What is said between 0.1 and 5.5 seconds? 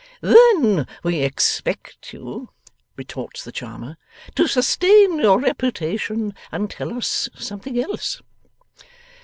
'Then we expect you,' retorts the charmer, 'to sustain your